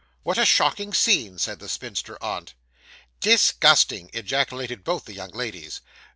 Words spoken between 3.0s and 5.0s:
'Dis gusting!' ejaculated